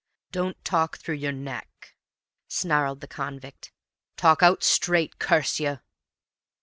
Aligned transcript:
"Don't 0.31 0.65
talk 0.65 0.97
through 0.97 1.17
yer 1.17 1.31
neck," 1.31 1.93
snarled 2.47 3.01
the 3.01 3.07
convict. 3.07 3.71
"Talk 4.17 4.41
out 4.41 4.63
straight, 4.63 5.19
curse 5.19 5.59
you!" 5.59 5.77